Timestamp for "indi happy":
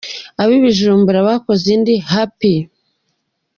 1.75-2.55